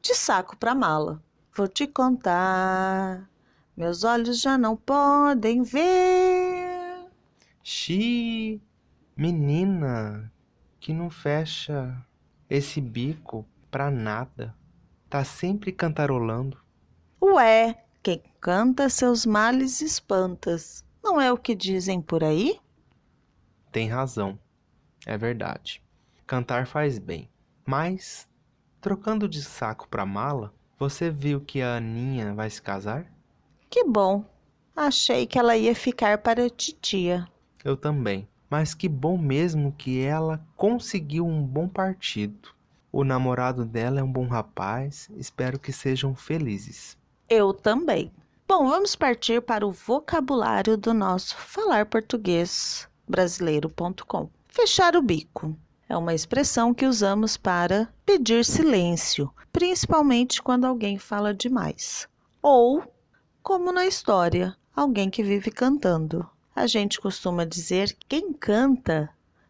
De 0.00 0.14
saco 0.14 0.56
para 0.56 0.74
mala. 0.74 1.22
Vou 1.54 1.68
te 1.68 1.86
contar, 1.86 3.28
meus 3.76 4.04
olhos 4.04 4.40
já 4.40 4.56
não 4.56 4.76
podem 4.76 5.62
ver. 5.62 7.06
Xi, 7.62 8.60
menina, 9.16 10.32
que 10.80 10.94
não 10.94 11.10
fecha 11.10 11.94
esse 12.48 12.80
bico 12.80 13.44
pra 13.70 13.90
nada. 13.90 14.54
Tá 15.10 15.24
sempre 15.24 15.72
cantarolando. 15.72 16.56
Ué, 17.20 17.84
quem 18.02 18.20
canta 18.40 18.88
seus 18.88 19.24
males 19.24 19.80
espantas. 19.80 20.84
Não 21.02 21.20
é 21.20 21.32
o 21.32 21.38
que 21.38 21.54
dizem 21.54 22.00
por 22.00 22.24
aí? 22.24 22.58
Tem 23.70 23.88
razão. 23.88 24.38
É 25.06 25.16
verdade. 25.16 25.80
Cantar 26.26 26.66
faz 26.66 26.98
bem. 26.98 27.30
Mas, 27.64 28.28
trocando 28.80 29.28
de 29.28 29.42
saco 29.42 29.88
pra 29.88 30.04
mala, 30.04 30.52
você 30.78 31.10
viu 31.10 31.40
que 31.40 31.62
a 31.62 31.76
Aninha 31.76 32.34
vai 32.34 32.50
se 32.50 32.60
casar? 32.60 33.06
Que 33.70 33.84
bom. 33.84 34.24
Achei 34.74 35.26
que 35.26 35.38
ela 35.38 35.56
ia 35.56 35.74
ficar 35.74 36.18
para 36.18 36.46
a 36.46 36.50
titia. 36.50 37.28
Eu 37.64 37.76
também. 37.76 38.28
Mas 38.50 38.74
que 38.74 38.88
bom 38.88 39.16
mesmo 39.16 39.72
que 39.72 40.00
ela 40.00 40.44
conseguiu 40.56 41.26
um 41.26 41.42
bom 41.42 41.68
partido. 41.68 42.50
O 42.90 43.04
namorado 43.04 43.64
dela 43.64 44.00
é 44.00 44.02
um 44.02 44.12
bom 44.12 44.26
rapaz. 44.26 45.08
Espero 45.16 45.58
que 45.58 45.72
sejam 45.72 46.14
felizes. 46.14 46.98
Eu 47.34 47.54
também. 47.54 48.12
Bom, 48.46 48.68
vamos 48.68 48.94
partir 48.94 49.40
para 49.40 49.66
o 49.66 49.72
vocabulário 49.72 50.76
do 50.76 50.92
nosso 50.92 51.34
falar 51.34 51.86
português 51.86 52.86
brasileiro.com. 53.08 54.28
Fechar 54.48 54.94
o 54.96 55.00
bico 55.00 55.56
é 55.88 55.96
uma 55.96 56.12
expressão 56.12 56.74
que 56.74 56.84
usamos 56.84 57.38
para 57.38 57.88
pedir 58.04 58.44
silêncio, 58.44 59.32
principalmente 59.50 60.42
quando 60.42 60.66
alguém 60.66 60.98
fala 60.98 61.32
demais. 61.32 62.06
Ou, 62.42 62.84
como 63.42 63.72
na 63.72 63.86
história, 63.86 64.54
alguém 64.76 65.08
que 65.08 65.22
vive 65.22 65.50
cantando. 65.50 66.28
A 66.54 66.66
gente 66.66 67.00
costuma 67.00 67.46
dizer 67.46 67.94
que 67.94 68.06
quem 68.10 68.30
canta 68.34 69.08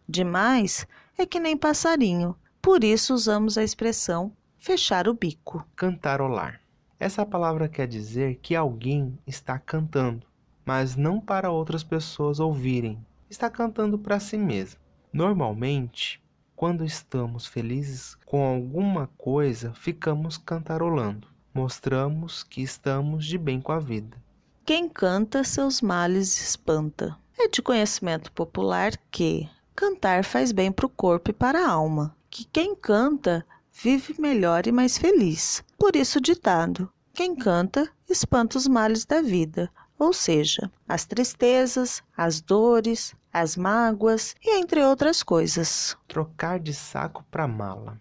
demais 0.09 0.87
é 1.19 1.27
que 1.27 1.41
nem 1.41 1.57
passarinho. 1.57 2.37
Por 2.63 2.85
isso 2.85 3.13
usamos 3.13 3.59
a 3.59 3.65
expressão 3.65 4.31
fechar 4.57 5.09
o 5.09 5.15
bico. 5.15 5.67
Cantarolar. 5.75 6.62
Essa 7.03 7.27
palavra 7.27 7.69
quer 7.69 7.89
dizer 7.89 8.39
que 8.41 8.55
alguém 8.55 9.19
está 9.27 9.59
cantando, 9.59 10.25
mas 10.65 10.95
não 10.95 11.21
para 11.21 11.51
outras 11.51 11.83
pessoas 11.83 12.39
ouvirem. 12.39 12.97
Está 13.29 13.51
cantando 13.51 13.99
para 13.99 14.21
si 14.21 14.39
mesmo. 14.39 14.79
Normalmente, 15.13 16.23
quando 16.55 16.85
estamos 16.85 17.45
felizes 17.45 18.15
com 18.25 18.47
alguma 18.47 19.09
coisa, 19.19 19.75
ficamos 19.75 20.39
cantarolando. 20.39 21.27
Mostramos 21.53 22.45
que 22.45 22.63
estamos 22.63 23.27
de 23.27 23.37
bem 23.37 23.61
com 23.61 23.73
a 23.73 23.81
vida. 23.81 24.17
Quem 24.65 24.89
canta 24.89 25.43
seus 25.43 25.83
males 25.83 26.41
espanta. 26.41 27.19
É 27.37 27.49
de 27.49 27.61
conhecimento 27.61 28.31
popular 28.31 28.93
que 29.11 29.51
cantar 29.75 30.23
faz 30.23 30.53
bem 30.53 30.71
para 30.71 30.87
o 30.87 30.89
corpo 30.89 31.31
e 31.31 31.35
para 31.35 31.67
a 31.67 31.69
alma. 31.69 32.17
Que 32.31 32.45
quem 32.45 32.77
canta 32.77 33.45
vive 33.73 34.15
melhor 34.21 34.69
e 34.69 34.73
mais 34.73 34.97
feliz. 34.97 35.65
Por 35.83 35.97
isso, 35.97 36.21
ditado: 36.21 36.89
quem 37.13 37.35
canta 37.35 37.91
espanta 38.09 38.57
os 38.57 38.69
males 38.69 39.05
da 39.05 39.21
vida, 39.21 39.69
ou 39.99 40.13
seja, 40.13 40.71
as 40.87 41.05
tristezas, 41.05 42.05
as 42.17 42.41
dores, 42.41 43.17
as 43.33 43.57
mágoas 43.57 44.37
e 44.41 44.61
entre 44.61 44.81
outras 44.85 45.25
coisas. 45.25 45.97
Trocar 46.07 46.61
de 46.61 46.73
saco 46.73 47.25
para 47.29 47.49
mala. 47.49 48.01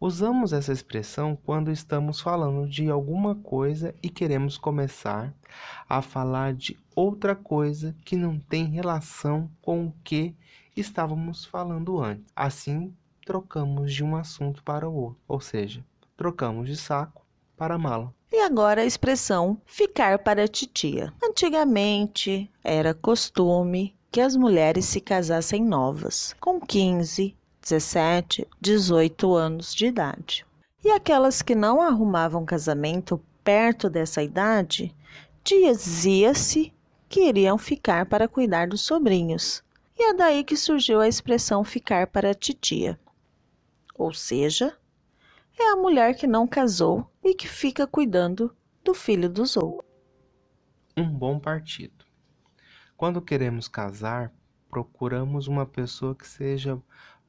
Usamos 0.00 0.52
essa 0.52 0.72
expressão 0.72 1.38
quando 1.46 1.70
estamos 1.70 2.20
falando 2.20 2.68
de 2.68 2.90
alguma 2.90 3.36
coisa 3.36 3.94
e 4.02 4.10
queremos 4.10 4.58
começar 4.58 5.32
a 5.88 6.02
falar 6.02 6.52
de 6.52 6.76
outra 6.96 7.36
coisa 7.36 7.94
que 8.04 8.16
não 8.16 8.40
tem 8.40 8.64
relação 8.64 9.48
com 9.62 9.86
o 9.86 9.94
que 10.02 10.34
estávamos 10.76 11.44
falando 11.44 12.00
antes. 12.00 12.24
Assim, 12.34 12.92
trocamos 13.24 13.94
de 13.94 14.02
um 14.02 14.16
assunto 14.16 14.64
para 14.64 14.88
o 14.88 14.92
outro, 14.92 15.22
ou 15.28 15.40
seja, 15.40 15.84
trocamos 16.20 16.68
de 16.68 16.76
saco 16.76 17.24
para 17.56 17.78
mala. 17.78 18.14
E 18.30 18.40
agora 18.40 18.82
a 18.82 18.84
expressão 18.84 19.56
ficar 19.64 20.18
para 20.18 20.46
titia. 20.46 21.14
Antigamente 21.24 22.50
era 22.62 22.92
costume 22.92 23.96
que 24.12 24.20
as 24.20 24.36
mulheres 24.36 24.84
se 24.84 25.00
casassem 25.00 25.64
novas, 25.64 26.36
com 26.38 26.60
15, 26.60 27.34
17, 27.62 28.46
18 28.60 29.34
anos 29.34 29.74
de 29.74 29.86
idade. 29.86 30.44
E 30.84 30.90
aquelas 30.90 31.40
que 31.40 31.54
não 31.54 31.80
arrumavam 31.80 32.44
casamento 32.44 33.18
perto 33.42 33.88
dessa 33.88 34.22
idade, 34.22 34.94
dizia-se 35.42 36.70
que 37.08 37.28
iriam 37.28 37.56
ficar 37.56 38.04
para 38.04 38.28
cuidar 38.28 38.68
dos 38.68 38.82
sobrinhos. 38.82 39.62
E 39.98 40.10
é 40.10 40.12
daí 40.12 40.44
que 40.44 40.54
surgiu 40.54 41.00
a 41.00 41.08
expressão 41.08 41.64
ficar 41.64 42.08
para 42.08 42.34
titia. 42.34 43.00
Ou 43.96 44.12
seja, 44.12 44.76
é 45.58 45.72
a 45.72 45.76
mulher 45.76 46.14
que 46.14 46.26
não 46.26 46.46
casou 46.46 47.10
e 47.22 47.34
que 47.34 47.48
fica 47.48 47.86
cuidando 47.86 48.54
do 48.84 48.94
filho 48.94 49.28
dos 49.28 49.56
outros. 49.56 49.90
Um 50.96 51.08
bom 51.08 51.38
partido. 51.38 52.04
Quando 52.96 53.22
queremos 53.22 53.68
casar, 53.68 54.32
procuramos 54.70 55.46
uma 55.46 55.66
pessoa 55.66 56.14
que 56.14 56.26
seja 56.26 56.80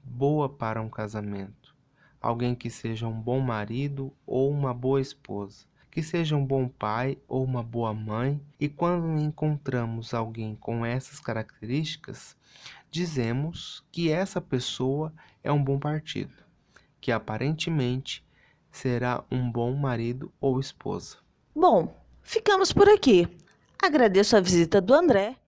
boa 0.03 0.49
para 0.49 0.81
um 0.81 0.89
casamento, 0.89 1.75
alguém 2.21 2.55
que 2.55 2.69
seja 2.69 3.07
um 3.07 3.21
bom 3.21 3.39
marido 3.39 4.13
ou 4.25 4.49
uma 4.49 4.73
boa 4.73 5.01
esposa, 5.01 5.65
que 5.89 6.01
seja 6.01 6.35
um 6.35 6.45
bom 6.45 6.67
pai 6.67 7.17
ou 7.27 7.43
uma 7.43 7.63
boa 7.63 7.93
mãe, 7.93 8.41
e 8.59 8.69
quando 8.69 9.19
encontramos 9.19 10.13
alguém 10.13 10.55
com 10.55 10.85
essas 10.85 11.19
características, 11.19 12.35
dizemos 12.89 13.85
que 13.91 14.11
essa 14.11 14.41
pessoa 14.41 15.13
é 15.43 15.51
um 15.51 15.63
bom 15.63 15.79
partido 15.79 16.50
que 17.01 17.11
aparentemente 17.11 18.23
será 18.71 19.23
um 19.29 19.51
bom 19.51 19.75
marido 19.75 20.31
ou 20.39 20.59
esposa. 20.59 21.17
Bom, 21.53 21.99
ficamos 22.21 22.71
por 22.71 22.87
aqui. 22.87 23.27
Agradeço 23.83 24.37
a 24.37 24.39
visita 24.39 24.79
do 24.79 24.93
André 24.93 25.40